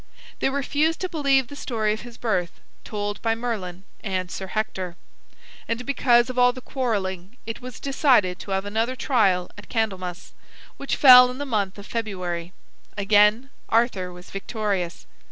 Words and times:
They 0.39 0.49
refused 0.49 0.99
to 1.01 1.09
believe 1.09 1.47
the 1.47 1.55
story 1.55 1.93
of 1.93 2.01
his 2.01 2.17
birth 2.17 2.59
told 2.83 3.21
by 3.21 3.35
Merlin 3.35 3.83
and 4.03 4.31
Sir 4.31 4.47
Hector. 4.47 4.95
And 5.67 5.85
because 5.85 6.27
of 6.27 6.39
all 6.39 6.51
the 6.53 6.59
quarreling, 6.59 7.37
it 7.45 7.61
was 7.61 7.79
decided 7.79 8.39
to 8.39 8.49
have 8.49 8.65
another 8.65 8.95
trial 8.95 9.51
at 9.59 9.69
Candlemas, 9.69 10.33
which 10.77 10.95
fell 10.95 11.29
in 11.29 11.37
the 11.37 11.45
month 11.45 11.77
of 11.77 11.85
February. 11.85 12.51
Again 12.97 13.51
Arthur 13.69 14.11
was 14.11 14.31
victorious. 14.31 15.05